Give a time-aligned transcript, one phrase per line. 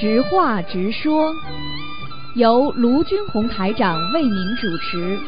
[0.00, 1.30] 直话直说，
[2.34, 5.18] 由卢军红台长为您主持。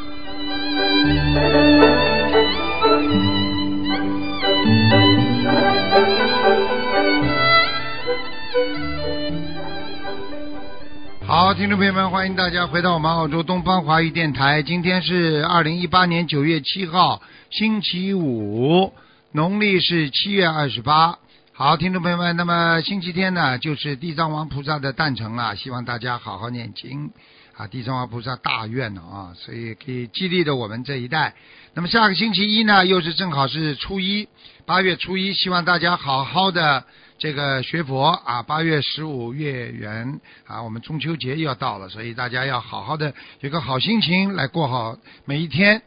[11.26, 14.62] 好，听众朋友们，欢迎大家回到我们澳洲东方华语电台。
[14.62, 17.20] 今天是二零一八年九月七号，
[17.50, 18.90] 星期五，
[19.32, 21.18] 农历是七月二十八。
[21.64, 27.12] 好，听众朋友们，那么星期天呢，就是地藏王菩萨的诞辰了，希望大家好好念经
[27.56, 27.68] 啊！
[27.68, 31.36] 地藏王菩萨大愿啊，所以可以激励着我们这一代。
[31.74, 34.28] 那么下个星期一呢，又是正好是初一，
[34.66, 36.84] 八月初一，希望大家好好的
[37.16, 38.42] 这个学佛啊。
[38.42, 45.80] 八月十五月圆啊，我们中秋节又要到了，所以大家要好好的有个好心情来过好每一天。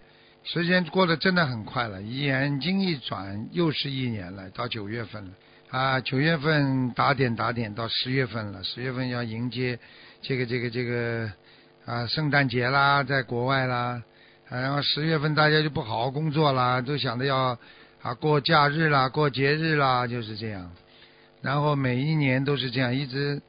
[0.46, 5.32] 时间过得真的很快了，眼睛一转又是一年了，到九月份了。
[5.76, 9.78] 啊，九月份打点打点到十月份了，十月份要迎接
[10.22, 11.30] 这个这个这个
[11.86, 14.02] 啊圣诞节啦，在国外啦，
[14.48, 17.60] 然后十月份大家就不好好工作啦，都想着要
[18.02, 20.72] 啊过假日啦，过节日啦，就是这样。
[21.42, 23.42] 然后每一年都是这样，一直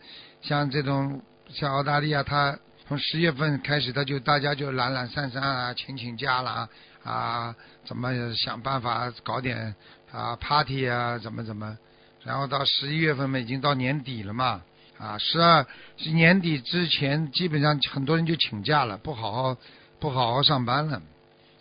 [0.42, 6.68] 像这种像澳大利亚，它从十月份开始，它就大家就懒懒散散啊，请请假啦
[7.04, 9.76] 啊，怎么想办法搞点
[10.10, 11.78] 啊 party 啊，怎么怎么。
[12.26, 14.62] 然后到十一月份嘛，已经到年底了嘛，
[14.98, 15.64] 啊，十二
[16.12, 19.56] 年底之前，基本上很多人就请假了，不好好
[20.00, 21.00] 不好好上班了。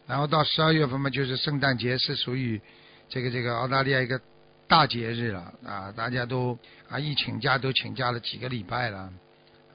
[0.08, 2.60] 然后到十二月份嘛，就是圣诞节是属于
[3.08, 4.20] 这个这个澳大利亚一个
[4.68, 6.58] 大节日了啊，大家都
[6.90, 9.12] 啊一请假都请假了几个礼拜了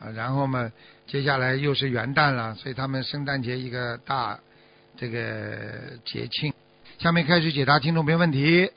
[0.00, 0.10] 啊。
[0.10, 0.72] 然后嘛，
[1.06, 4.40] 接下来又是元旦了，所以他们圣诞节一个大
[4.96, 6.52] 这个节庆。
[6.98, 8.68] 下面开始解答听众朋友问题。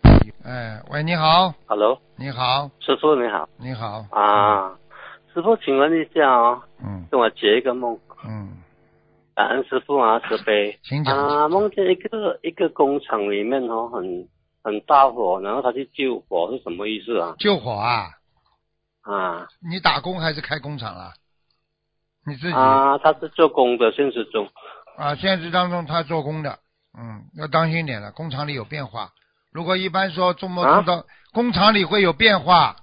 [0.44, 1.54] 哎，喂，你好。
[1.66, 4.06] Hello，你好，师傅你好你好。
[4.12, 4.78] 啊，
[5.34, 8.58] 师傅，请问一下哦，嗯跟我解一个梦，嗯，
[9.36, 11.18] 感恩师傅啊，慈悲请讲。
[11.18, 14.28] 啊，梦见一个一个工厂里面哦，很
[14.64, 17.36] 很大火，然后他去救火是什么意思啊？
[17.40, 18.10] 救火啊？
[19.02, 21.14] 啊你打工还是开工厂了？
[22.26, 24.48] 你自己啊，他是做工的，现实中
[24.98, 26.60] 啊，现实当中他做工的，
[26.98, 28.12] 嗯，要当心点了。
[28.12, 29.10] 工厂里有变化，
[29.54, 32.76] 如果一般说周末啊碰到工厂里会有变化，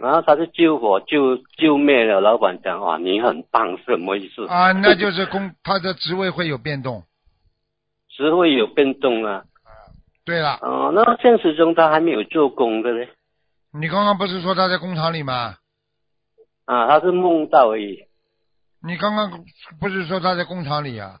[0.00, 2.20] 然后他就救火，救救灭了。
[2.20, 4.46] 老板讲哇，你很棒，什么意思？
[4.48, 7.04] 啊，那就是工他的职位会有变动。
[8.08, 9.44] 职位有变动啊。
[10.24, 13.08] 对了，哦，那现实中他还没有做工的嘞。
[13.72, 15.56] 你刚刚不是说他在工厂里吗？
[16.64, 18.04] 啊，他是梦到而已。
[18.82, 19.44] 你刚刚
[19.80, 21.20] 不是说他在工厂里啊？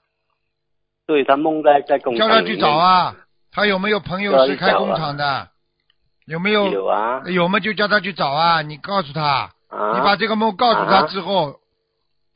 [1.06, 2.32] 对他梦在在工厂里。
[2.32, 3.14] 叫他去找啊，
[3.56, 5.48] 他有没有朋友是开工厂的？
[6.26, 6.66] 有没有？
[6.70, 7.22] 有啊。
[7.24, 8.60] 有嘛就叫他去找啊！
[8.60, 9.96] 你告诉他，啊。
[9.96, 11.58] 你把这个梦告诉他啊之后，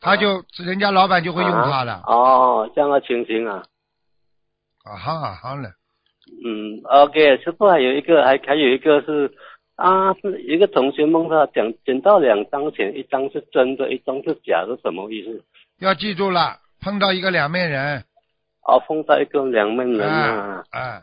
[0.01, 2.01] 他就人家老板就会用他了。
[2.07, 3.63] 哦，这样的情形啊。
[4.83, 5.69] 啊哈啊哈了，
[6.43, 9.31] 嗯，OK，师傅还有一个，还还有一个是
[9.77, 15.45] 啊，是一个同学梦到捡捡到两张钱，一张是真的，一张是假的，什么意思？
[15.81, 18.05] 要记住了，碰到一个两面人，
[18.67, 20.65] 哦，碰到一个两面人啊。
[20.71, 21.03] 啊，啊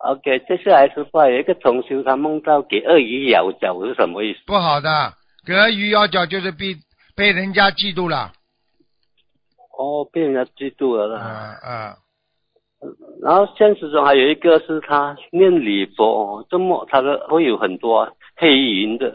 [0.00, 4.40] ，OK，接下来是话有一个同学他梦到给鳄鱼咬脚是什么意思？
[4.46, 5.14] 不好的，
[5.46, 6.76] 给鳄鱼咬脚就是被
[7.14, 8.32] 被人家嫉妒了，
[9.78, 11.28] 哦，被人家嫉妒了啊啦。
[11.62, 11.96] 啊，
[13.22, 19.12] 然后现实中还有一个是他念礼佛，哦这么他的会有很多黑云的、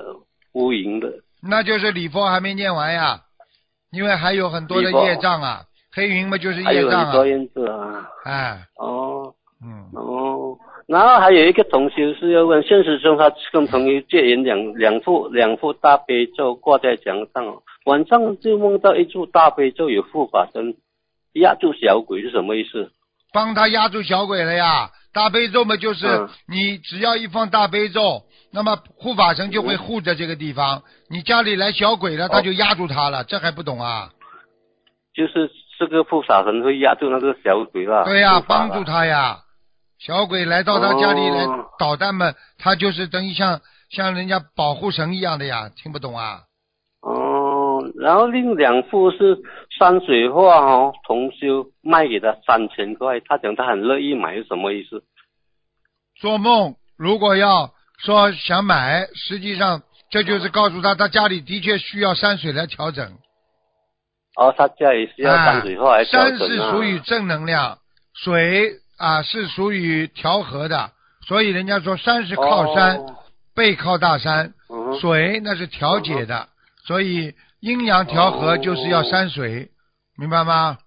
[0.53, 1.11] 乌云的。
[1.41, 3.21] 那就是礼佛还没念完呀，
[3.91, 8.09] 因为还有很多的业障啊，黑云嘛就是业障啊，很多因子啊。
[8.23, 9.33] 哎，哦
[9.63, 10.34] 嗯，哦，
[10.87, 20.75] 然后还有一个同学是要问，现实中他跟朋友借人两两副两副大悲咒挂在墙上哦，晚上就梦到一柱大悲咒有护法神
[21.33, 22.91] 压住小鬼是什么意思？
[23.33, 24.91] 帮他压住小鬼了呀。
[25.11, 28.21] 大悲咒嘛，就是嗯你只要一放大悲咒，
[28.51, 30.83] 那么护法神就会护着这个地方。
[31.09, 34.09] 你家里来小鬼了，他就压住他了，这还不懂啊？
[35.15, 35.49] 就是
[35.79, 38.03] 这个护法神会压住那个小鬼了。
[38.03, 39.37] 对呀、帮助他呀。
[40.05, 46.41] 小鬼来到他家里来哦捣蛋嘛，他就是等于像像人家保护神一样的呀，听不懂啊？
[47.01, 49.39] 哦，然后另两幅是
[49.79, 55.03] 山水画哦，同修卖给他三千块，他讲他很乐意买是什么意思？
[56.21, 59.81] 做梦如果要说想买，实际上
[60.11, 63.17] 这就是告诉他，他家里的确需要山水来调整。
[64.35, 66.51] 哦，他家里需要山水画来调山整啊。
[66.51, 67.79] 是属于正能量，
[68.13, 70.91] 水啊是属于调和的，
[71.27, 73.15] 所以人家说山是靠山，哦
[73.55, 76.49] 背靠大山，嗯水那是调节的，
[76.85, 79.69] 所以阴阳调和就是要山水，
[80.17, 80.77] 明白吗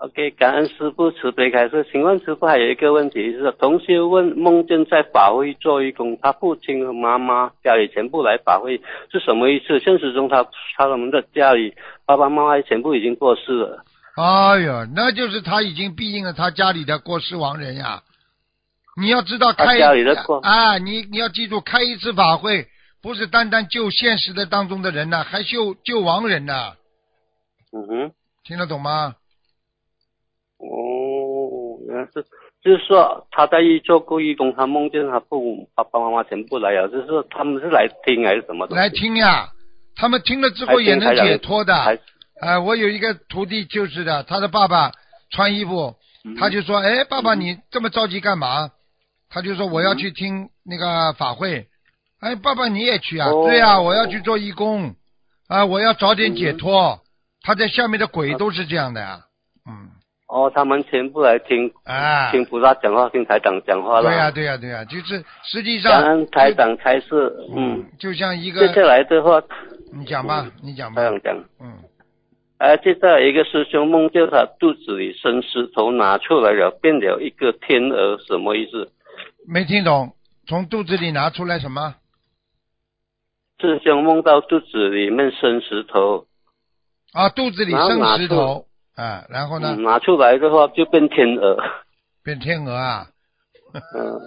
[0.00, 1.86] ？OK，感恩师傅慈悲开示。
[1.90, 9.78] 请问师傅还有一个问题是，同学问梦见在法会做义工，他父亲和妈妈家里全部来法会是什么意思？
[9.78, 10.46] 现实中他
[10.76, 11.74] 他们的家里
[12.04, 13.84] 爸爸妈妈全部已经过世了。
[14.16, 18.02] 哎呦，那就是他已经庇应了他家里的过世亡人呀。
[18.96, 22.68] 你要知道开家里的过啊，你你要记住，开一次法会
[23.02, 26.76] 不是单单救现实的当中的人呐，还救救亡人呐，
[27.72, 28.12] 嗯哼，
[28.44, 29.16] 听得懂吗？
[30.58, 32.24] 哦，原来是，
[32.62, 38.80] 就是说他在一做过义工，他梦见他父母爸爸妈妈全部来了，就是说他们是来听还是什么东西？
[38.80, 39.48] 来听呀，
[39.96, 41.98] 他们听了之后也能解脱的。
[42.44, 44.92] 还哎，我有一个徒弟就是的，他的爸爸
[45.30, 48.70] 穿衣服，嗯他就说：“哎，爸爸你这么着急干嘛？”
[49.30, 51.66] 他就说：“我要去听那个法会。”
[52.20, 53.28] 哎，爸爸你也去啊？
[53.28, 54.94] 哦对呀、我要去做义工，
[55.48, 57.00] 啊，我要早点解脱。
[57.42, 59.20] 他在下面的鬼都是这样的呀，
[59.68, 59.90] 嗯，
[60.28, 64.08] 哦，他们全部来听啊，听菩萨讲话，听台长讲话了。
[64.08, 69.42] 对呀、对呀、对呀、就是实际上，恩台长才是，嗯嗯，，就像一个接下，来的话，
[69.92, 71.36] 你讲吧，你讲吧台，长讲。
[71.60, 71.78] 嗯，
[72.64, 78.90] 呃，接下来一个师兄梦见他肚子里生石头拿出来了，变了一个天鹅，什么意思？
[79.46, 80.16] 没听懂，
[80.46, 81.96] 从肚子里拿出来什么？
[83.60, 86.26] 师兄梦到肚子里面生石头，
[87.12, 88.66] 啊，肚子里生石头，
[88.96, 91.62] 啊，然后呢，嗯，拿出来的话就变天鹅。
[92.24, 93.06] 变天鹅啊，
[93.74, 94.18] 嗯，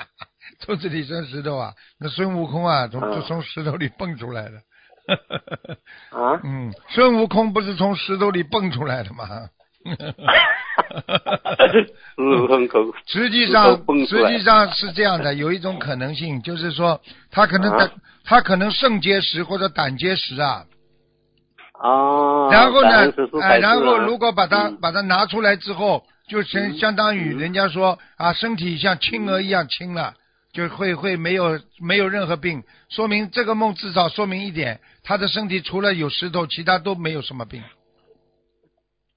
[0.64, 4.62] 肚子里生石头啊，那孙悟空啊，从嗯从石头里蹦出来的。
[6.10, 9.26] 啊，嗯，孙悟空不是从石头里蹦出来的吗？
[13.06, 13.76] 实际上
[14.06, 17.00] 实际上是这样的，有一种可能性，就是说
[17.30, 17.78] 他可能啊？
[17.78, 17.90] 胆，
[18.24, 20.64] 他可能肾结石或者胆结石啊，
[21.82, 23.12] 哦，然后呢
[23.42, 24.78] 哎，然后啊如果把它嗯。
[24.80, 26.78] 把它拿出来之后，就相嗯。
[26.78, 27.38] 相当于嗯。
[27.38, 30.14] 人家说啊，身体像青鹅一样轻了，
[30.52, 37.62] 就会会没有没有任何病，说明这个梦至少说明一点，他的身体除了有石头，其他都没有什么病。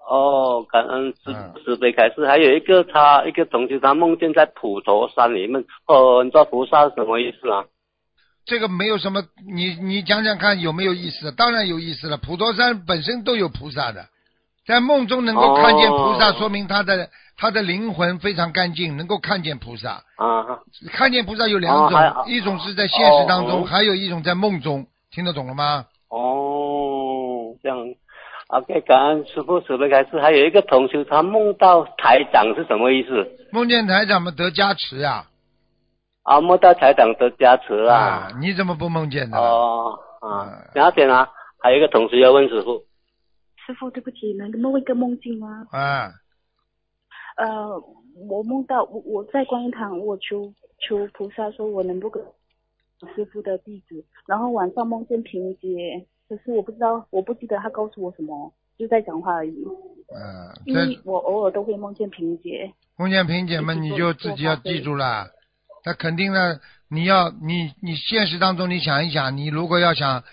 [0.08, 2.26] 哦，感恩师嗯师悲开始。
[2.28, 7.66] 还有一个他一个同学，他梦见在普陀山里面，哦，你知道菩萨是什么意思啊？
[8.46, 11.32] 这个没有什么，你你讲讲看有没有意思？
[11.32, 12.18] 当然有意思了。
[12.18, 14.06] 普陀山本身都有菩萨的，
[14.68, 20.04] 在梦中能够看见菩萨，哦说明他的他的灵魂非常干净，能够看见菩萨。
[20.18, 20.60] 啊，
[20.94, 24.88] 看见菩萨有两种，一种是在现实当中，哦还有一种在梦中。
[25.12, 25.86] 听得懂了吗？
[26.10, 27.78] 哦，这样。
[28.48, 30.22] OK，感恩师傅慈悲开示。
[30.22, 33.28] 还有一个同学，他梦到台长是什么意思？
[33.52, 35.26] 梦见台长们得加持啊！
[36.24, 38.30] 啊，梦到台长得加持啊。
[38.40, 39.38] 你怎么不梦见呢？
[39.38, 41.28] 哦，嗯啊，然后点啊，
[41.62, 42.84] 还有一个同学要问师傅。
[43.66, 45.66] 师傅，对不起，能梦一个梦境吗？
[45.72, 46.12] 啊，
[47.36, 47.82] 呃，
[48.28, 59.66] 我梦到我我在观音堂，我求求菩萨说我能不能师傅的弟子，然后晚上梦见萍姐，可是我不知道，我不记得他告诉我什么，就在讲话而已。
[60.14, 62.72] 嗯，因为我偶尔都会梦见萍姐。
[62.98, 65.28] 梦见萍姐们，你就自己要记住了。
[65.86, 70.24] 那肯定呢，你要你你现实当中你想一想，你如果要想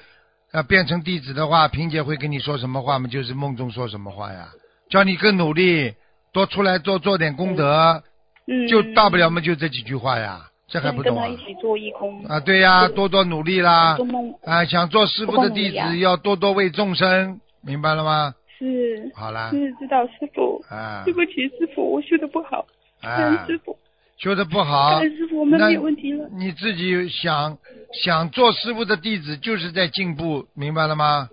[0.53, 3.09] 要变成弟子的话，萍姐会跟你说什么话吗？
[3.09, 4.51] 就是梦中说什么话呀？
[4.89, 5.95] 叫你更努力，
[6.33, 8.03] 多出来多做点功德，
[8.47, 11.45] 嗯，就大不了嘛，就这几句话呀，这还不懂啊跟他一？
[11.45, 12.25] 起做义工。
[12.25, 14.05] 啊，对呀，多多努力啦做！
[14.05, 18.35] 梦啊，想做师傅的弟子，要多多为众生，明白了吗？
[18.59, 22.65] 是好啦，是知道师傅，啊对不起师傅，我修的不好，
[23.03, 23.77] 啊，师傅，
[24.17, 26.29] 修的不好师傅，我们那没有问题了。
[26.39, 27.59] 你自己想
[28.05, 31.29] 想做师傅的弟子，就是在进步，明白了吗？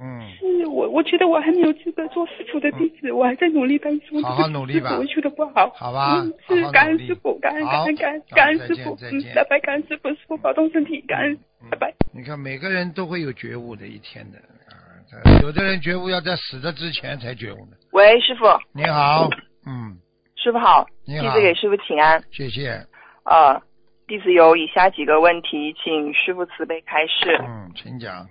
[0.00, 4.22] 嗯，是我，我觉得我还没有资格做师傅的弟子，我还在努力当中。
[4.22, 5.68] 好好努力吧师 傅我修的不好。
[5.74, 11.92] 好吧嗯，好好努是感恩师傅，感恩感恩感恩感恩师傅，嗯拜拜，感恩师傅，师傅保重身体，感恩，嗯拜拜。
[12.14, 14.38] 你看每个人都会有觉悟的一天的
[14.68, 17.76] 啊，这有的人觉悟要在死的之前才觉悟的。
[17.92, 19.28] 喂，师傅，你好，
[19.66, 19.98] 嗯，
[20.36, 22.22] 师傅好，你好弟子给师傅请安。
[22.30, 22.86] 谢谢，
[23.24, 23.60] 呃，
[24.06, 27.36] 弟子有以下几个问题，请师傅慈悲开示。
[27.42, 28.26] 嗯，请讲，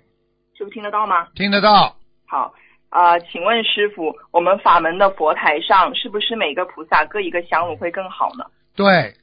[0.58, 1.28] 师傅听得到吗？
[1.36, 1.94] 听得到，
[2.26, 2.52] 好，
[2.90, 8.44] 呃，请问师傅，我们法门的佛台上是不是每个菩萨各一个香炉会更好呢？
[8.74, 9.14] 对，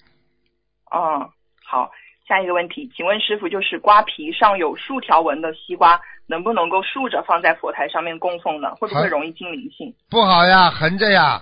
[0.96, 1.30] 嗯，
[1.66, 1.92] 好。
[2.26, 8.74] 下一个问题，请问师傅，就是瓜皮上有竖条纹的西瓜，能不能够竖着放在佛台上面供奉呢？
[8.76, 9.94] 会不会容易进灵性？
[10.10, 11.42] 不好呀，横着呀，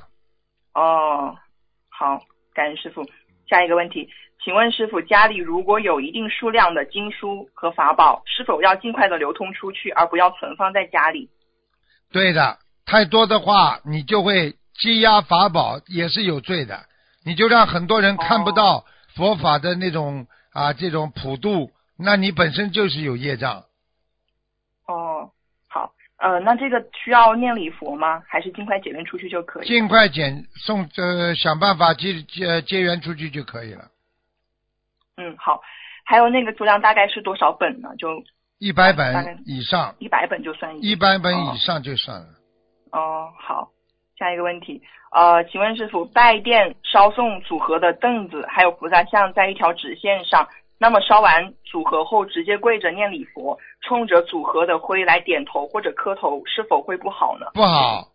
[0.74, 1.38] 哦，
[1.88, 2.20] 好，
[2.54, 3.06] 感恩师傅。
[3.48, 4.10] 下一个问题，
[4.42, 11.30] 请问师傅，家里如果有一定数量的经书和法宝，是否要尽快的流通出去，而不要存放在家里？
[12.12, 16.86] 对的，太多的话，你就会积压法宝，也是有罪的。
[17.25, 18.84] 你就让很多人看不到
[19.16, 23.63] 佛法的那种啊这种普度，那你本身就是有业障。
[24.88, 25.32] 哦，
[25.70, 28.22] 好，呃，那这个需要念礼佛吗？
[28.28, 29.68] 还是尽快解缘出去就可以？
[29.68, 33.86] 尽快减送呃想办法接接结缘出去就可以了。
[35.17, 35.62] 嗯，好。
[36.05, 37.89] 还有那个数量大概是多少本呢？
[37.98, 38.24] 就
[38.60, 42.27] 一百本以上，一百本就算一百本以上就算了。
[42.91, 43.70] 哦，好。
[44.15, 57.48] 下一个问题，呃，请问师傅，拜殿烧送组合的凳子还有菩萨像在一条直线上，那么烧完组合后直接跪着念礼佛，冲着组合的灰来点头或者磕头，是否会不好呢？
[57.55, 58.08] 不好，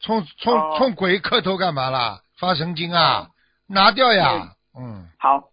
[0.00, 2.18] 冲冲哦冲鬼磕头干嘛啦？
[2.38, 3.28] 发神经啊！
[3.68, 4.48] 拿掉呀！
[4.78, 5.44] 嗯，好，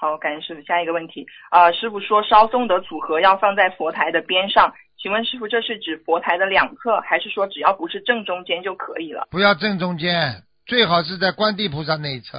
[0.00, 0.62] 好，感谢师傅。
[0.62, 9.28] 下一个问题，啊、师傅说烧送的组合要放在佛台的边上，请问师傅这是指佛台的两侧，还是说只要不是正中间就可以了？
[9.30, 12.38] 不要正中间，最好是在观地菩萨那一侧。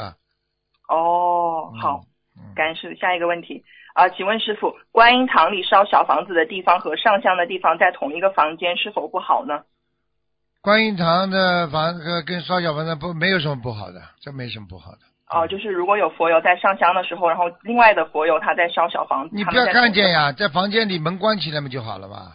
[0.90, 2.02] 哦，好，
[2.36, 3.00] 嗯，感谢师傅。
[3.00, 3.64] 下一个问题，
[3.94, 9.62] 啊、请问师傅，观音堂里烧小房子的地方和上香的地方在同一个房间是否不好呢？
[10.62, 15.11] 观音堂的房子跟烧小房子不没有什么不好的，这没什么不好的。
[15.34, 22.34] 哦、就是如果有佛友在上香的时候，然后另外的佛友他在烧小房子，你不要看见呀，在房间里门关起来不就好了吗。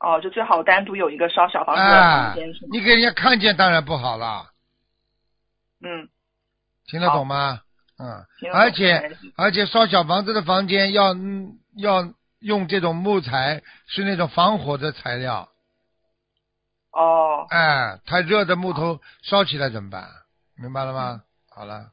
[0.00, 2.48] 哦，就最好单独有一个烧小房子的啊房间？
[2.72, 4.46] 你给人家看见当然不好了，
[5.84, 6.08] 嗯，
[6.86, 7.60] 听得懂吗？
[8.00, 8.24] 嗯
[8.54, 15.48] 而且而且烧小房子的房间要嗯要用这种木材，是那种防火的材料。
[16.92, 20.08] 哦，哎，太热的木头烧起来怎么办？
[20.56, 21.22] 明白了吗？
[21.50, 21.90] 好了，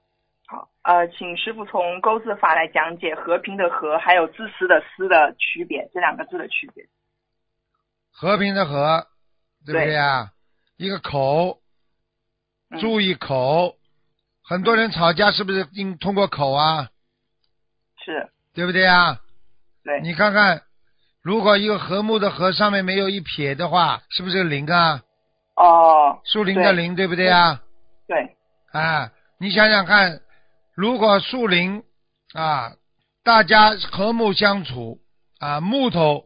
[0.56, 6.86] 好，呃，请师傅从钩字法来讲解和平的和还有自私的私的区别，这两个字的区别。
[8.14, 9.06] 和平的和，
[9.66, 10.32] 对不对对呀？
[10.78, 11.60] 一个口，
[12.70, 13.76] 嗯注意口。
[14.48, 16.88] 很多人吵架是不是应通过口啊？
[18.06, 19.20] 是，对不对呀？
[19.84, 20.62] 对，你看看，
[21.22, 25.02] 如果一个和睦的和上面没有一撇的话，是不是林啊？
[25.58, 27.60] 哦，树林的林，对不对呀？
[28.08, 28.38] 对，
[28.72, 30.22] 啊，你想想看，
[30.76, 31.84] 如果树林
[32.34, 32.74] 啊，
[33.24, 35.00] 大家和睦相处
[35.40, 36.26] 啊，木头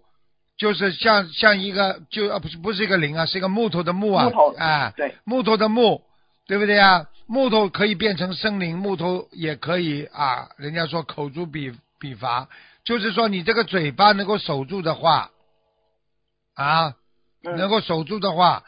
[0.58, 6.02] 就是像像一个就啊不是不是一个林啊，是一个木头的木啊，木头啊，对，木头的木，
[6.48, 7.06] 对不对啊？
[7.28, 10.50] 木头可以变成森林，木头也可以啊。
[10.58, 12.50] 人家说口诛笔笔伐，
[12.84, 15.30] 就是说你这个嘴巴能够守住的话，
[16.56, 16.96] 啊，
[17.44, 18.64] 嗯能够守住的话，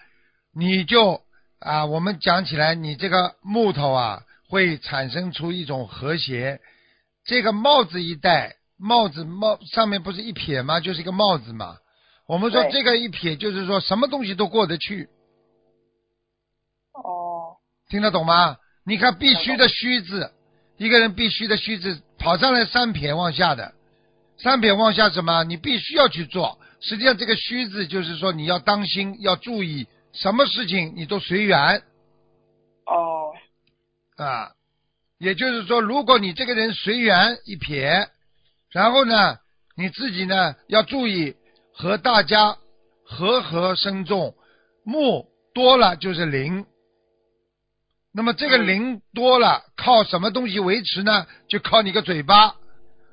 [0.53, 1.23] 你就
[1.59, 4.21] 啊，我们讲起来，你这个木头啊，
[4.51, 6.59] 会产生出一种和谐。
[7.23, 10.81] 这个帽子一戴，帽子帽上面不是一撇吗？
[10.81, 11.77] 就是一个帽子嘛。
[12.27, 15.07] 我们说这个一撇，就是说什么东西都过得去，
[16.93, 17.55] 哦，
[17.89, 18.57] 听得懂吗？
[18.85, 20.33] 你看必须的须字，
[20.75, 23.73] 一个人必须的须字跑上来三撇往下的，
[24.37, 25.45] 三撇往下什么？
[25.45, 26.59] 你必须要去做。
[26.81, 31.83] 实际上这个须字就是说你要当心，要注意，什么事情你都随缘
[32.87, 33.20] 哦，
[34.25, 34.51] 啊。
[35.17, 38.09] 也就是说，如果你这个人随缘一撇，
[38.71, 39.37] 然后呢，
[39.75, 41.35] 你自己呢要注意
[41.73, 42.57] 和大家
[43.03, 44.33] 和和生众，
[44.83, 46.65] 木多了就是灵。
[48.13, 51.27] 那么这个嗯灵多了，靠什么东西维持呢？
[51.47, 52.55] 就靠你个嘴巴。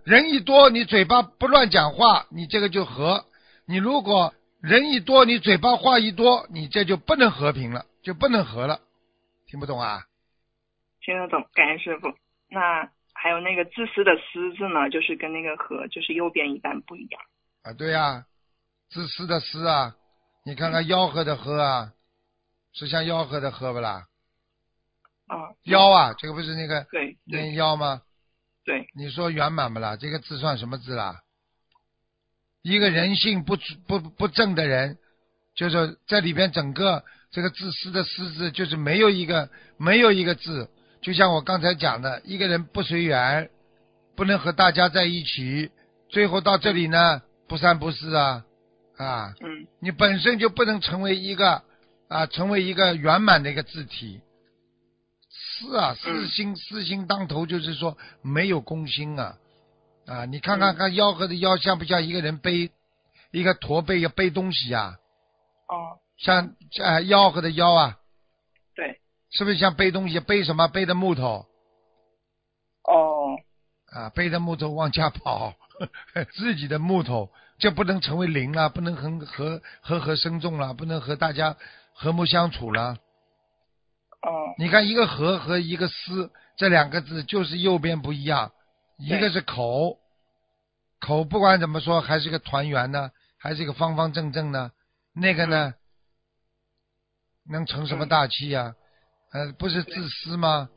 [0.05, 3.27] 人一多，你嘴巴不乱讲话，你这个就和；
[3.67, 8.81] 你如果人一多，你嘴巴话一多，你这就不能和平了，就不能和了。
[9.47, 10.05] 听不懂啊？
[11.09, 12.09] 听得懂，感恩师傅。
[12.51, 17.23] 那还有那个自私的私字呢，就是跟那个和就是右边一半不一样。
[17.63, 18.27] 啊，对呀、
[18.91, 19.97] 自私的私啊，
[20.45, 21.95] 你看看吆喝的喝啊，
[22.75, 24.07] 是像吆喝的喝不啦？
[25.29, 28.03] 啊，吆啊，这个不是那个对念对吆吗？
[28.67, 29.97] 对，你说圆满不啦？
[29.97, 31.23] 这个字算什么字啦？
[32.61, 34.99] 一个人性不不不正的人，
[35.55, 39.49] 就是在里边整个这个自私的私字，就是没有一个
[39.79, 40.69] 没有一个字，
[41.01, 43.51] 就像我刚才讲的，一个人不随缘，
[44.17, 45.71] 不能和大家在一起，
[46.09, 48.45] 最后到这里呢，不三不四啊
[48.97, 51.63] 啊，嗯你本身就不能成为一个
[52.09, 54.21] 啊，成为一个圆满的一个字体。
[55.31, 59.37] 是啊，私嗯心，四心当头，就是说没有公心啊
[60.07, 60.25] 啊！
[60.25, 62.71] 你看嗯看看吆喝的吆像不像一个人背
[63.31, 64.97] 一个驼背要背东西啊？
[65.69, 66.47] 哦，像
[66.83, 67.98] 啊吆喝的吆啊，对，
[69.39, 70.19] 是不是像背东西？
[70.19, 70.67] 背什么？
[70.67, 71.47] 背的木头
[72.83, 73.37] 哦，
[73.87, 75.55] 啊，背着木头往家跑，
[76.35, 81.57] 自己的木头就不能成为灵了，不能和和和和生众了，不能和大家
[81.95, 82.97] 和睦相处了。
[84.23, 88.51] 哦你看一个和和一个思这两个字就是右边不一样，
[88.99, 90.01] 一个是口，
[90.99, 94.73] 口不管怎么说还是个团圆呢，还是一个方方正正呢，
[95.15, 95.75] 那个呢，
[97.49, 98.75] 能成什么大器呀、
[99.33, 100.69] 呃，不是自私吗？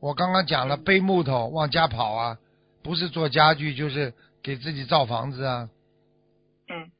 [0.00, 2.38] 我刚刚讲了，背木头往家跑啊，
[2.82, 5.68] 不是做家具就是给自己造房子啊。
[6.68, 6.90] 嗯，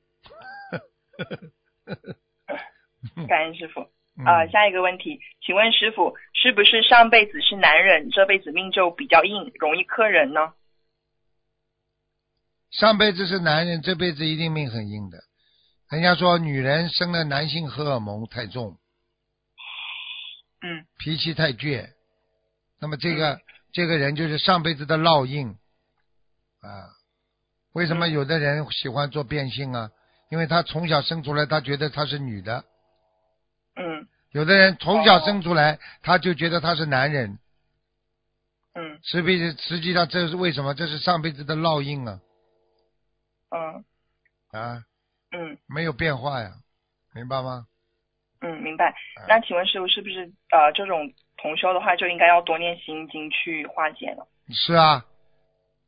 [3.26, 3.80] 感恩师傅。
[4.14, 10.52] 嗯啊、下一个问题，请问师傅，是不是上辈子是男人，这辈子命就比较硬，容易克人呢？
[12.70, 15.16] 上辈子是男人，这辈子一定命很硬的。
[15.90, 18.76] 人家说女人生了男性荷尔蒙太重，
[20.62, 20.86] 嗯。
[20.98, 21.90] 脾气太倔，
[22.80, 23.40] 那么这个
[23.72, 25.48] 这个人就是上辈子的烙印。
[26.60, 26.88] 啊。
[27.72, 29.90] 为什么有的人喜欢做变性啊？
[30.30, 32.64] 因为他从小生出来，他觉得他是女的；
[33.76, 34.06] 嗯。
[34.30, 37.38] 有的人从小生出来，他就觉得他是男人。
[38.74, 39.00] 嗯。
[39.02, 40.74] 实际实际上这是为什么？
[40.74, 42.20] 这是上辈子的烙印啊。
[43.50, 43.84] 嗯
[44.52, 44.84] 啊，
[45.32, 45.58] 嗯。
[45.66, 46.52] 没有变化呀，
[47.14, 47.66] 明白吗？
[48.42, 49.24] 嗯，明白嗯。
[49.28, 54.22] 那请问师傅，是不是呃这种同修的话，就应该要多念心经去化解呢？
[54.50, 55.04] 是啊，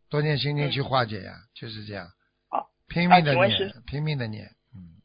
[0.08, 2.06] 多念心经去化解呀，就是这样。
[2.49, 4.44] 好，拼命的念师，拼命的念，
[4.75, 5.02] 嗯，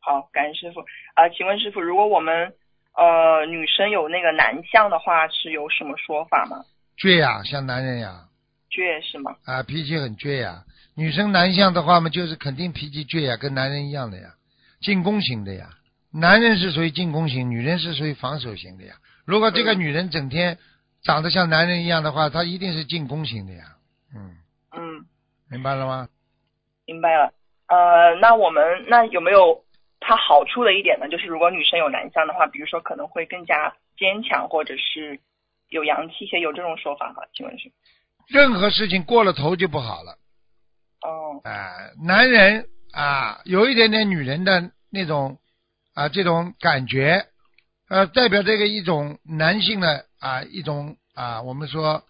[0.00, 0.80] 好，感恩师傅。
[1.14, 2.54] 啊、请问师傅，如果我们
[2.96, 6.64] 呃女生有那个男相的话，是有什么说法吗？
[6.98, 8.28] 倔呀，像男人呀，
[8.70, 9.36] 倔是吗？
[9.44, 10.64] 啊，脾气很倔呀。
[10.96, 14.34] 女生男相的话嘛，就是肯定脾气倔呀，跟男人一样的呀，
[14.80, 15.68] 进攻型的呀。
[16.12, 18.94] 男人是属于进攻型，女人是属于防守型的呀。
[19.24, 20.58] 如果这个女人整天
[21.02, 23.64] 长得像男人一样的话，她一定是进攻型的呀。
[24.14, 24.36] 嗯，
[24.72, 25.06] 嗯，
[25.48, 26.08] 明白了吗？
[26.84, 27.32] 明白了。
[27.68, 29.64] 呃，那我们那有没有
[30.00, 31.08] 它好处的一点呢？
[31.08, 35.20] 就是如果女生有男相的话，比如说可能会更加坚强，或者是
[35.68, 37.22] 有阳气一些，有这种说法吗？
[37.32, 37.70] 请问是？
[38.26, 40.18] 任何事情过了头就不好了。
[41.02, 41.70] 哦，啊，
[42.02, 45.38] 男人啊，有一点点女人的那种
[45.94, 47.26] 啊这种感觉，
[47.88, 52.04] 呃，代表这个一种男性的啊一种啊我们说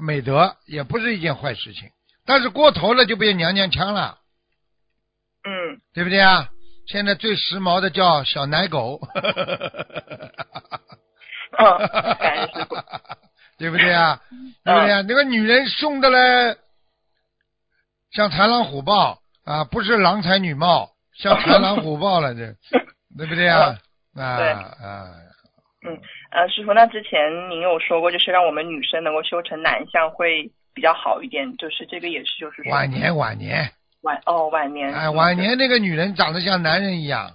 [0.00, 1.90] 美德，也不是一件坏事情。
[2.26, 4.18] 但是过头了就变娘娘腔了，
[5.44, 6.50] 嗯对不对啊？
[6.86, 9.44] 现在最时髦的叫小奶狗，哈哈哈
[11.88, 13.18] 哈哈哈。
[13.56, 14.20] 对不对啊？
[14.64, 15.02] 对不对啊？
[15.02, 16.58] 那个女人凶的嘞，
[18.10, 22.56] 像豺狼虎豹啊，不是郎才女貌，像豺狼虎豹了，这
[23.16, 23.76] 对不对啊？
[24.16, 25.10] 啊对啊，
[26.30, 33.70] 呃，师傅，那之前您有说过，就是让我们女生能够修成男相会比较好一点，就是这个也是，就是说晚年晚年，
[34.02, 37.32] 晚哦晚年哎，晚年那个女人长得像男人一样，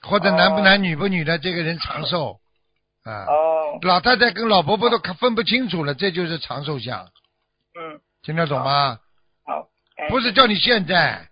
[0.00, 2.38] 或者男不男女不女的，这个人长寿
[3.04, 3.26] 啊。
[3.26, 7.04] 哦老太太跟老婆婆都看分不清楚了，这就是长寿相，
[7.74, 8.98] 嗯听得懂吗？
[9.44, 9.68] 好，
[10.08, 11.28] 不是叫你现在，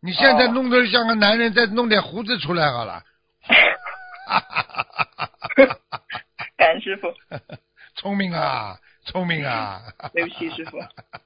[0.00, 3.02] 你现在哦弄得像个男人，再弄点胡子出来好了。
[6.56, 7.12] 感恩师傅，
[7.96, 9.80] 聪明啊，聪明啊！
[10.12, 10.78] 对不起师傅，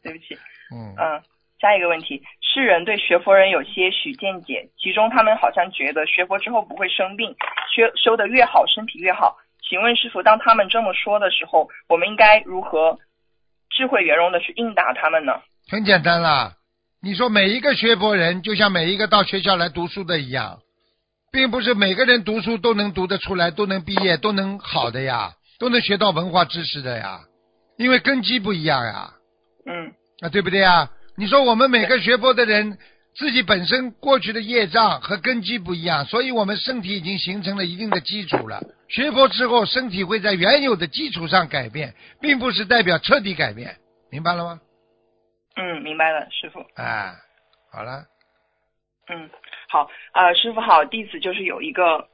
[0.02, 0.38] 对不起。
[0.72, 1.22] 嗯，嗯，
[1.60, 7.34] 下一个问题，世人对学佛人有些许见解，其中他们好像觉得学佛之后不会生病，
[7.74, 9.36] 学修得越好，身体越好。
[9.68, 12.98] 请问师傅，当他们这么说的时候，我们应该如何
[13.70, 15.40] 智慧圆融的去应答他们呢？
[15.70, 16.54] 很简单啦。
[17.04, 20.60] 你说每一个学佛人，就像每一个到学校来读书的一样，
[21.32, 27.22] 并不是每个人读书都能读得出来，都能毕业，都能好的呀，都能学到文化知识的呀，
[27.76, 29.14] 因为根基不一样呀。
[29.66, 30.90] 嗯啊，对不对呀？
[31.16, 32.78] 你说我们每个学佛的人，
[33.16, 38.62] 自己本身过去的业障和根基不一样，所以我们身体已经形成了一定的基础了。
[38.88, 43.74] 学佛之后，身体会在原有的基础上改变，并不是代表彻底改变，
[44.08, 44.60] 明白了吗？
[45.56, 46.60] 嗯，明白了，师傅。
[46.74, 47.14] 啊，
[47.70, 48.04] 好了，
[49.08, 49.28] 嗯，
[49.68, 52.08] 好，呃，师傅好，弟子就是有一个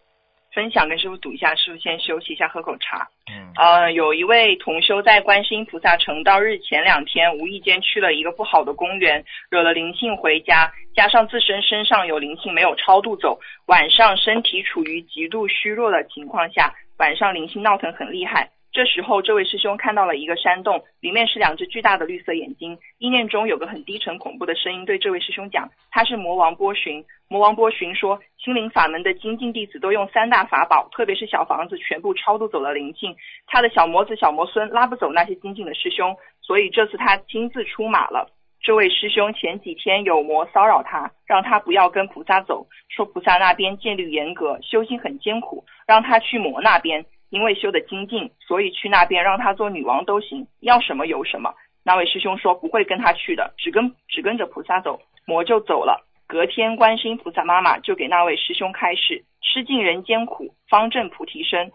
[0.53, 3.09] 分享跟师傅读一下，师傅先休息一下，喝口茶。
[3.31, 18.51] 嗯呃，有一位同修在观世音菩萨成道日前两天，无意间去了一个不好的公园，惹了灵性回家，加上自身身上有灵性没有超度走，晚上身体处于极度虚弱的情况下，晚上灵性闹腾很厉害。
[18.79, 22.79] 这时候，这位师兄看到了一个山洞，里面是两只巨大的绿色眼睛。
[22.99, 33.17] 意念中有个很低沉恐怖的声音对这位师兄讲：“他是魔王波旬。”魔王波旬说：“心灵法门的精进弟子都用三大法宝，特别是小房子，全部超度走了灵性。
[33.49, 38.31] 他的小魔子、小魔孙拉不走那些精进的师兄，所以这次他亲自出马了。
[38.62, 51.55] 这位师兄前几天有魔骚扰他，让他不要跟菩萨走，说菩萨那边戒律严格，修行很艰苦，让他去魔那边，因为修的精进，所以去那边让他做女王都行，要什么有什么。
[51.85, 56.07] 那位师兄说不会跟他去的，只跟只跟着菩萨走，魔就走了。
[56.27, 61.73] 隔天，观世音菩萨妈妈就给那位师兄开示：吃尽人间苦，方证菩提身。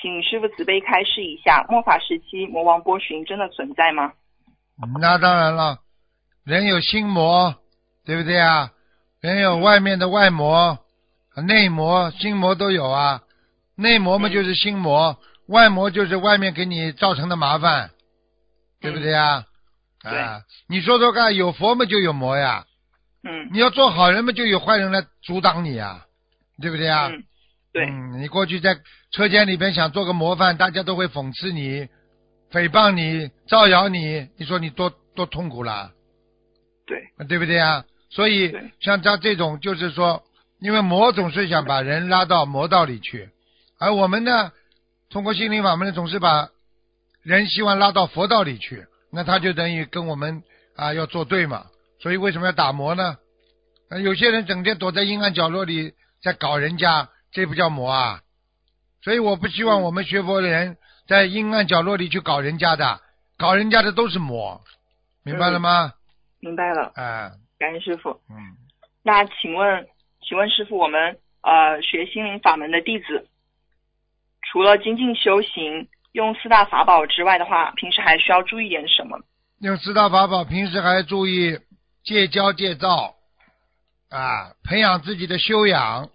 [0.00, 4.12] 请师傅慈悲开示一下，末法时期魔王波旬真的存在吗？
[5.00, 5.78] 那当然了，
[6.44, 7.54] 人有心魔，
[8.04, 8.70] 对不对啊？
[9.22, 10.78] 人有外面的外魔、
[11.46, 13.22] 内魔、心魔都有啊。
[13.76, 17.90] 内魔嘛就是心魔，外魔就是外面给你造成的麻烦，
[18.80, 19.44] 对不对呀？
[20.02, 22.64] 啊，你说说看，有佛嘛就有魔呀。
[23.22, 23.48] 嗯。
[23.52, 26.04] 你要做好人嘛，就有坏人来阻挡你呀，
[26.60, 27.08] 对不对呀？
[27.08, 27.24] 嗯。
[27.72, 27.86] 对。
[27.86, 28.78] 嗯，你过去在
[29.10, 31.88] 车间里边想做个模范，大家都会讽刺你、
[32.52, 35.90] 诽谤你、造谣你，你说你多多痛苦啦。
[36.86, 37.26] 对。
[37.26, 37.84] 对不对呀？
[38.10, 40.22] 所以像他这种，就是说，
[40.60, 43.30] 因为魔总是想把人拉到魔道里去，
[43.84, 44.50] 而我们呢，
[45.10, 46.48] 通过心灵法门呢，总是把
[47.22, 48.86] 人希望拉到佛道里去。
[49.12, 50.42] 那他就等于跟我们
[50.74, 51.66] 啊要作对嘛，
[52.00, 53.18] 所以为什么要打磨呢？
[54.02, 55.92] 有些人整天躲在阴暗角落里
[56.22, 58.20] 在搞人家，这不叫磨啊。
[59.02, 63.00] 所以我不希望我们学佛的人在阴暗角落里去搞人家的，
[63.36, 64.62] 搞人家的都是魔，
[65.22, 65.92] 明白了吗？
[66.40, 66.90] 明白了。
[66.96, 68.10] 啊，感恩师傅。
[68.30, 68.56] 嗯。
[69.02, 69.86] 那请问，
[70.26, 73.28] 请问师傅，我们呃学心灵法门的弟子，
[74.54, 75.88] 除了精进修行。
[76.12, 79.18] 用四大法宝之外的话，平时还需要注意点什么？
[79.58, 81.58] 用四大法宝，平时还注意
[82.04, 83.16] 戒骄戒躁
[84.10, 86.08] 啊，培养自己的修养，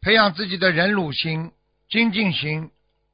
[0.00, 1.52] 培养自己的忍辱心、
[1.90, 2.70] 精进心、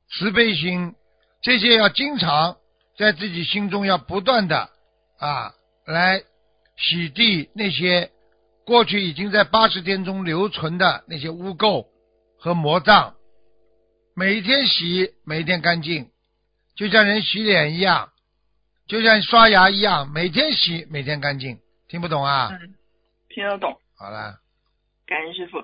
[0.08, 0.94] 慈悲心，
[1.42, 2.56] 这些要经常
[2.96, 4.70] 在自己心中要不断的
[5.18, 5.50] 啊
[5.88, 6.20] 来
[6.76, 8.12] 洗涤那些
[8.64, 11.86] 过去已经在八十天中留存的那些污垢
[12.38, 13.14] 和魔障。
[14.16, 16.06] 每天洗，每天干净，
[16.76, 18.10] 就像人洗脸一样，
[18.86, 21.58] 就像刷牙一样，每天洗，每天干净。
[21.88, 22.48] 听不懂啊？
[22.52, 22.74] 嗯，
[23.28, 23.76] 听得懂。
[23.98, 24.36] 好了。
[25.06, 25.58] 感恩师傅。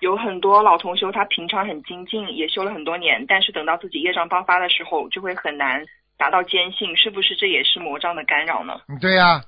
[0.00, 5.84] 有很多老同修，他平常很精进，也修了很多年，但是等到自己业障爆发的时候，就会很难
[6.16, 8.80] 达到坚信，是不是这也是魔障的干扰呢？
[9.00, 9.42] 对呀，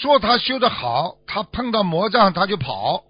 [0.00, 3.02] 说他修的好，他碰到魔障他就跑，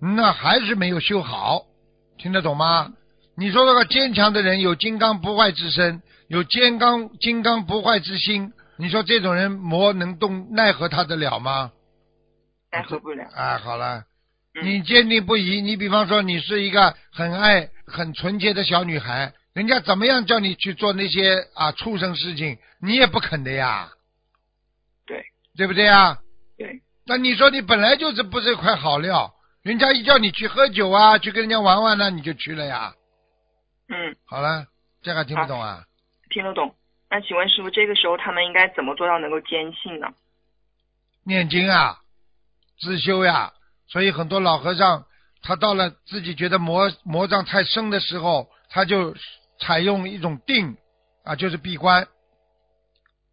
[0.00, 1.62] 那还是没有修好，
[2.16, 2.92] 听得懂吗？
[3.38, 11.70] 你说那个坚强的人有金刚不坏之身，有坚刚金刚不坏之心，你说这种人魔能动奈何他得了吗？
[12.72, 13.24] 奈何不了。
[13.36, 14.02] 啊，好了，
[14.64, 15.60] 你坚定不移。
[15.60, 23.88] 你比方说，你是一个很爱、很纯洁的小女孩，人家怎么样叫你去做那些啊畜生事情，你也不肯的呀。
[25.06, 25.22] 对。
[25.56, 26.18] 对不对呀？
[26.58, 26.82] 对。
[27.06, 32.94] 那你说你本来就是不是一块好料，人家一叫你去喝酒啊，去跟人家玩玩呢，你就去了呀。
[33.88, 34.66] 嗯，好了，
[35.02, 35.84] 这还听不懂啊？
[36.30, 36.74] 听得懂。
[37.10, 40.08] 那请问师傅，这个时候他们应该怎么做到能够坚信呢？
[41.24, 42.00] 念经啊，
[42.78, 43.52] 自修呀。
[43.86, 45.06] 所以很多老和尚，
[45.40, 49.16] 他到了自己觉得魔魔障太深的时候，他就
[49.58, 50.76] 采用一种定
[51.24, 52.06] 啊，就是闭关。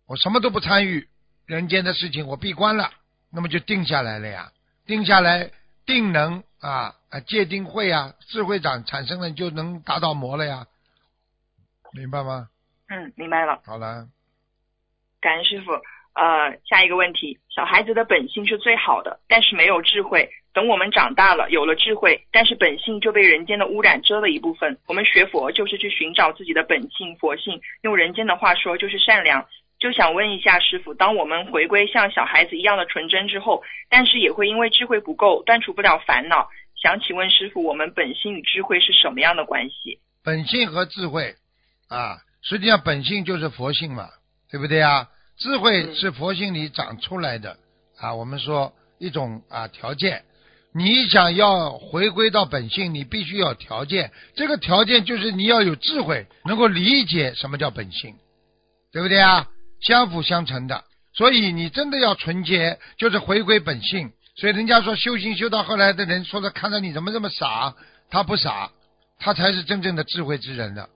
[0.07, 1.09] 我什么都不参与
[1.45, 2.91] 人间的事情，我闭关了，
[3.29, 4.51] 那么就定下来了呀。
[4.85, 5.51] 定下来，
[5.85, 6.95] 定能啊。
[7.09, 10.67] 啊，界定会啊，智慧长产生了就能达到魔了呀，
[11.93, 12.49] 明白吗？
[12.89, 13.61] 嗯，明白了。
[13.65, 14.07] 好了，
[15.21, 15.71] 感恩师傅。
[16.13, 20.29] 呃，下一个问题，小孩子的本性是最好的，但是没有智慧。
[20.53, 24.77] 等我们长大了，有了智慧，但是本性就被人间的污染遮了一部分。
[24.87, 29.45] 我们学佛就是去寻找自己的本性、佛性，用人间的话说就是善良。
[29.79, 36.49] 就想问一下师傅，当我们回归像小孩子一样的纯真之后，但是也会因为智慧不够，断除不了烦恼。
[36.81, 39.99] 想请问师傅，我们本性与智慧是什么样的关系？
[40.23, 41.35] 本性和智慧
[41.89, 44.09] 啊，实际上本性就是佛性嘛，
[44.49, 45.09] 对不对啊？
[45.37, 47.57] 智慧是佛性里长出来的
[47.99, 48.15] 啊。
[48.15, 50.23] 我们说一种啊条件，
[50.73, 54.11] 你想要回归到本性，你必须要条件。
[54.35, 58.15] 这个条件就是你要有智慧，能够理解什么叫本性，
[58.91, 59.47] 对不对啊？
[59.85, 60.83] 相辅相成的。
[61.13, 64.11] 所以你真的要纯洁，就是回归本性。
[64.35, 67.73] 所以人家说修行修到后来的人说的，看到你怎么这么傻，
[68.09, 68.71] 他不傻，
[69.17, 70.89] 他才是真正的智慧之人的。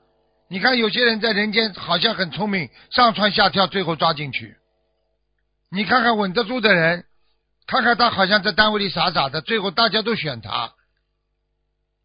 [0.50, 4.58] 你看有些人在人间好像很聪明，上蹿下跳，最后抓进去。
[5.72, 7.06] 你看看稳得住的人，
[7.68, 10.74] 看看他好像在单位里傻傻的，最后大家都选他。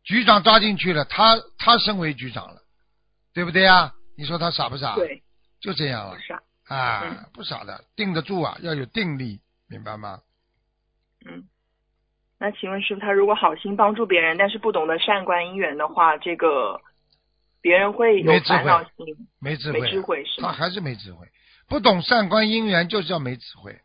[0.05, 2.61] 局长抓进去了，他他升为局长了，
[3.33, 3.95] 对不对呀？
[4.17, 4.95] 你说他傻不傻？
[4.95, 5.23] 对，
[5.61, 6.19] 就这样了。
[6.29, 6.41] 傻。
[6.69, 10.21] 啊，嗯不少的，定得住啊，要有定力，明白吗？
[11.27, 11.45] 嗯。
[12.39, 16.81] 那请问师傅，他如果好心帮助别人，但是不懂得善观因缘的话，这个
[17.63, 20.49] 别人会有没智慧烦恼心，没智慧，没智慧是吗？
[20.49, 21.27] 他还是没智慧，
[21.69, 23.79] 不懂善观因缘，就是要没智慧。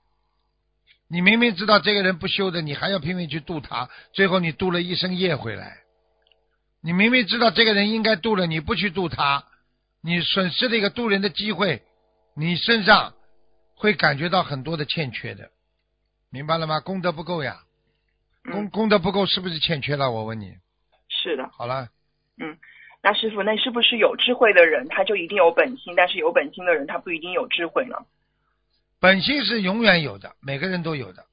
[1.08, 5.78] 你明明知道这个人不修的，你还要拼命去度他，最后你度了一身业回来。
[6.82, 9.44] 你明明知道这个人应该度了，你不去度他，
[10.02, 11.82] 你损失了一个渡人的机会，
[12.36, 13.14] 你身上
[13.76, 15.52] 会感觉到很多的欠缺的，
[16.30, 16.80] 明白了吗？
[16.80, 17.60] 功德不够呀，
[18.44, 20.12] 功嗯，功德不够是不是欠缺了？
[20.12, 20.56] 我问你，
[21.08, 21.50] 是的。
[21.52, 21.90] 好了，
[22.38, 22.58] 嗯
[23.02, 27.96] 那师傅，那是不是有智慧的人他就一定有本心，但是有本心的人他不一定有智慧呢？
[29.00, 31.26] 本性是永远有的，每个人都有的，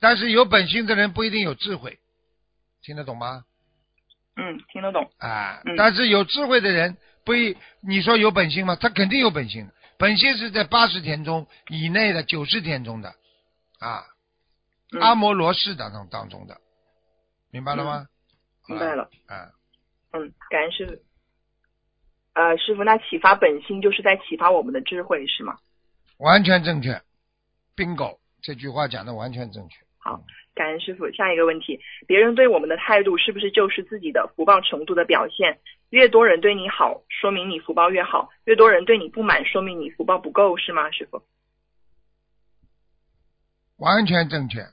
[0.00, 1.98] 但是有本性的人不一定有智慧，
[2.82, 3.44] 听得懂吗？
[4.36, 5.10] 嗯，听得懂。
[5.18, 8.76] 啊，嗯但是有智慧的人不一，你说有本性吗？
[8.76, 13.10] 他肯定有本性的，本性是在八十天中以内的九十天中的，
[13.80, 14.04] 啊，
[14.92, 16.60] 嗯、阿摩罗氏当中当中的，
[17.50, 18.06] 明白了吗？
[18.68, 19.10] 明白了。
[19.26, 19.50] 啊，
[20.12, 20.92] 嗯，感恩师傅。
[22.34, 25.58] 呃，师傅，那启发本性就是在启发我们的智慧，是吗？
[26.18, 27.02] 完全正确
[27.74, 29.78] ，bingo，这句话讲的完全正确。
[30.58, 31.08] 感恩师傅。
[31.12, 35.58] 下一个问题，别人对我们的态度是不是就是自己的福报程度的表现？
[35.90, 41.22] 越多人对你好，说明你福报越好；越多人对你不满，说明你福报不够，是吗，师傅？
[43.78, 44.66] 完全正确，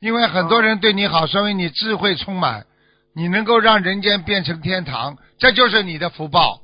[0.00, 2.66] 因为很多人对你好，说明你智慧充满，
[3.14, 6.62] 你能够让人间变成天堂，这就是你的福报。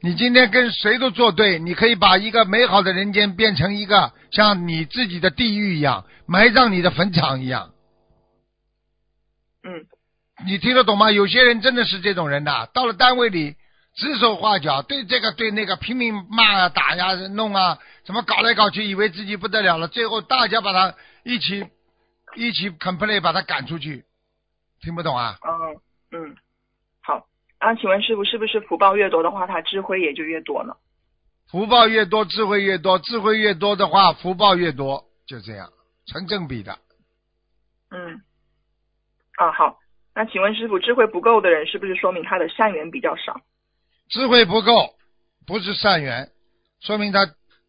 [0.00, 7.70] 你今天跟谁都作对，你可以把一个美好的人间变成一个像你自己的地狱一样，埋葬你的坟场一样。
[9.64, 9.86] 嗯
[10.46, 11.10] 你听得懂吗？
[11.10, 13.56] 有些人真的是这种人呐，到了单位里
[13.96, 20.94] 指手画脚，对这个对那个拼命骂啊、打呀、弄啊，怎么搞来搞去，以为自己不得了了，最后大家把他
[21.24, 21.66] 一起
[22.36, 24.04] 一起 complain 把他赶出去，
[24.80, 25.36] 听不懂啊？
[25.42, 26.36] 嗯嗯，
[27.02, 27.26] 好。
[27.58, 30.74] 啊，请问师傅，是不是福报越多的话，他智慧也就越多呢？
[31.50, 35.68] 福报越多，智慧越多，智慧越多的话，福报越多，就这样
[36.06, 36.78] 成正比的。
[39.38, 39.48] 嗯。
[39.48, 39.78] 啊，好。
[40.14, 43.40] 那请问师傅，智慧不够的人，是不是说明他的善缘比较少？
[44.08, 44.94] 智慧不够，
[45.46, 46.28] 不是善缘，
[46.80, 47.20] 说明他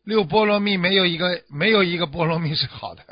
[0.03, 3.03] 六波罗蜜没有一个没有一个波罗蜜是好的。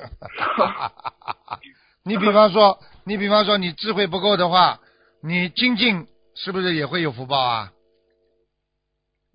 [2.04, 4.80] 你比方说，你比方说你智慧不够的话，
[5.22, 7.72] 你精进是不是也会有福报啊？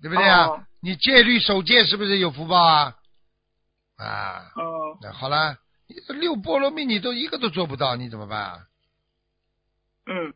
[0.02, 0.46] 对不对啊？
[0.48, 2.96] 哦你戒律守戒是不是有福报啊？
[3.98, 8.58] 啊，哦那好了，你这六波罗蜜你都一个都做不到，你怎么办啊？
[10.06, 10.32] 嗯，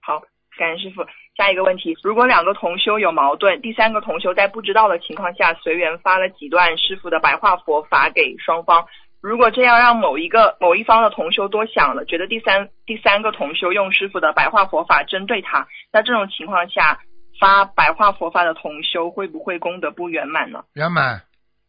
[0.00, 0.20] 好，
[0.56, 1.04] 感恩师傅。
[1.36, 8.88] 下一个问题，如果两个同修有矛盾，第三个同修在不知道的情况下随缘发了几段师傅的白话佛法给双方，
[9.20, 16.98] 如果这样让某一个某一方的同修多想了，觉得第三第三个同修用师傅的白话佛法针对他，那这种情况下
[17.38, 20.64] 发白话佛法的同修会不会功德不圆满呢？
[20.72, 21.22] 圆满，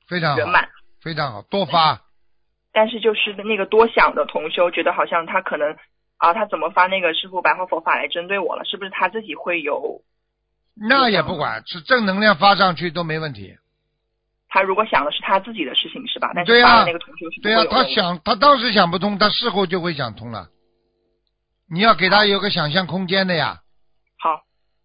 [0.08, 0.68] 非常好，圆满。
[1.00, 2.02] 非常好，多发。
[2.72, 5.76] 但是就是那个多想的同修，觉得好像他可能
[6.20, 8.64] 啊，他怎么发那个师傅白话佛法来针对我了？
[8.66, 10.02] 是不是他自己会有？
[10.76, 13.58] 那也不管，是正能量发上去都没问题。
[14.48, 16.32] 他如果想的是他自己的事情是吧？
[16.36, 20.48] 但对呀是发那个同修是对呀、他会有问题想，他当时想不通，他事后就会想通了。
[21.72, 23.60] 你要给他有个想象空间的呀，
[24.20, 24.42] 好，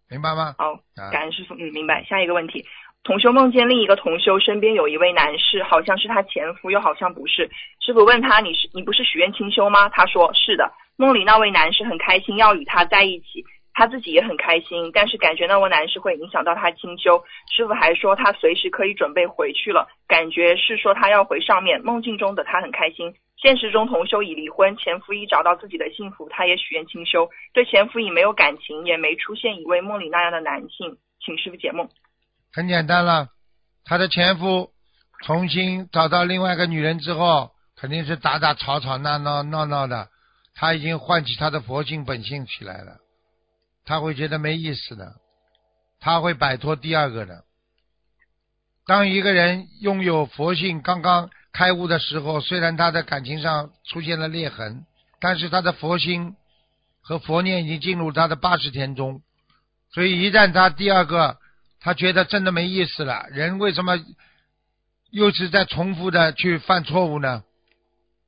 [0.09, 0.55] 明白吗？
[0.57, 2.03] 好，啊，感恩师傅，嗯，明白。
[2.05, 2.63] 下一个问题，
[3.03, 7.49] 同修梦见另一个同修身边有一位男士，好像是他前夫，又好像不是。
[7.83, 17.23] 师傅问他：“你是你不是许愿清修吗？”他说：“是的。”梦里那位男士很开心要与他在一起，他自己也很开心，但是感觉那位男士会影响到他清修。
[17.53, 21.81] 师傅还说他随时可以准备回去了，感觉是说他要回上面。
[21.83, 30.97] 梦境中的他很开心，现实中同修已离婚，前夫已找到自己的幸福，他也许愿清修，对前夫已没有感情，也没出现一位梦里那样的男性。
[31.19, 31.89] 请师傅解梦。
[32.53, 33.27] 很简单了，
[33.83, 34.69] 他的前夫
[35.25, 40.07] 重新找到另外一个女人之后，肯定是打打吵吵闹闹闹闹的，
[40.55, 42.97] 他已经唤起他的佛性本性起来了，
[43.83, 45.15] 他会觉得没意思的，
[45.99, 47.43] 他会摆脱第二个的。
[48.87, 54.85] 当一个人拥有佛性刚刚开悟的时候，虽然他的感情上出现了裂痕，
[55.19, 56.35] 但是他的佛心
[57.01, 59.21] 和佛念已经进入他的八十天中，
[59.91, 61.37] 所以一旦他第二个
[61.79, 63.99] 他觉得真的没意思了，人为什么
[65.11, 67.43] 又是在重复的去犯错误呢？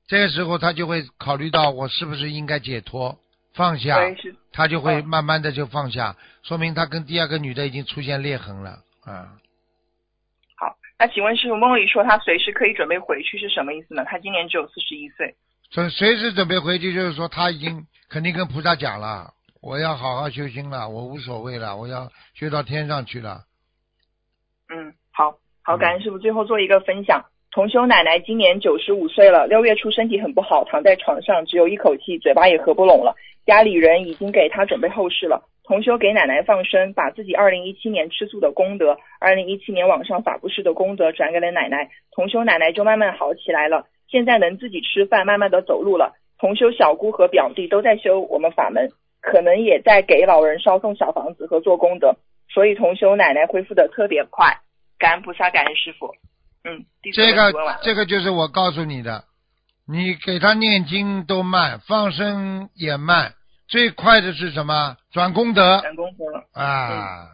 [0.07, 3.19] 这个时候他就会考虑到我是不是应该解脱
[3.53, 3.99] 放下，
[4.53, 9.33] 他就会嗯慢慢的就放下，说明他跟第二个女的已经出现裂痕了啊。
[10.55, 14.05] 好那请问师傅，梦里说他随时可以准备回去是什么意思呢？
[14.05, 15.35] 他今年只有四十一岁。
[15.69, 23.43] 随随时准备回去，就是说他已经肯定跟菩萨讲了，我要好好修心了，我无所谓了，我要修到天上去了。
[24.69, 26.17] 嗯，好好，感恩师傅。
[26.17, 33.15] 最后做一个分享，同修奶奶今年九十五岁了，六月初身体很不好，躺在床上只有一口气，嘴巴也合不拢了。
[33.45, 35.43] 家里人已经给她准备后事了。
[35.63, 43.85] 同修给奶奶放生，把自己二零一七年吃素的功德，二零一七年网上法布施的功德转给了奶奶，同修奶奶就慢慢好起来了。
[44.07, 46.13] 现在能自己吃饭，慢慢的走路了。
[46.39, 48.89] 同修小姑和表弟都在修我们法门，
[49.21, 52.15] 可能也在给老人烧送小房子和做功德，
[52.49, 54.59] 所以同修奶奶恢复的特别快。
[54.99, 56.13] 感恩菩萨，感恩师傅。
[56.67, 59.23] 嗯，这个这个就是我告诉你的，
[59.87, 63.33] 你给他念经都慢，放生也慢，
[63.67, 64.97] 最快的是什么？
[65.11, 66.61] 转功德转功德。
[66.61, 67.29] 啊，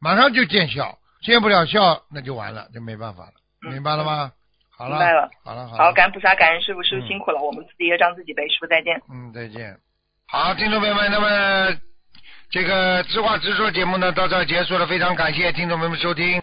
[0.00, 3.32] 马上就见效，见不了效那就完了，就没办法了，
[3.66, 4.32] 嗯明白了吗？
[4.76, 9.00] 好了，明白了好了，好了好，感恩菩萨，感恩师傅，师傅嗯辛苦了，我们自己业障自己背，师傅再见。
[9.12, 9.76] 嗯，再见。
[10.26, 11.76] 好，听众朋友们，那么
[12.50, 16.42] 这个知话直说节目呢到这儿结束了，非常感谢听众朋友们收听。